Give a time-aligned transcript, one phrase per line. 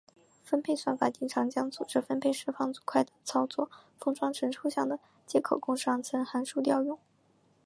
[0.43, 3.69] 分配算法经常将组织分配释放组块等操作
[3.99, 6.97] 封装成抽象的接口供上层函数调用。